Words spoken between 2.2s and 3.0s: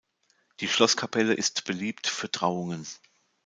Trauungen.